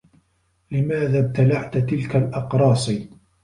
[0.71, 2.89] لماذا ابتلعت تلك الأقراص؟